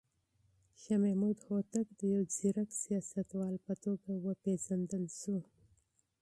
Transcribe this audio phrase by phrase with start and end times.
[0.81, 5.37] شاه محمود هوتک د يو ځيرک سياستوال په توګه وپېژندل شو.